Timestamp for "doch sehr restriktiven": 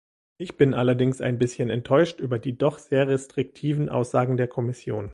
2.57-3.87